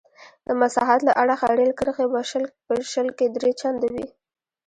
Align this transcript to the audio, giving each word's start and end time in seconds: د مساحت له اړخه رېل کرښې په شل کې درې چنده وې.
د 0.47 0.49
مساحت 0.61 0.99
له 1.07 1.13
اړخه 1.21 1.47
رېل 1.59 1.71
کرښې 1.79 2.05
په 2.67 2.75
شل 2.91 3.07
کې 3.17 3.25
درې 3.35 3.51
چنده 3.59 3.87
وې. 3.93 4.07